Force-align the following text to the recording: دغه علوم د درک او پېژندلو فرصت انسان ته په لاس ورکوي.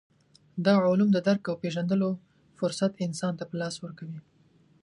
دغه 0.65 0.79
علوم 0.91 1.09
د 1.13 1.17
درک 1.27 1.43
او 1.49 1.55
پېژندلو 1.63 2.09
فرصت 2.59 2.91
انسان 3.05 3.33
ته 3.39 3.43
په 3.49 3.55
لاس 3.61 3.75
ورکوي. 3.79 4.19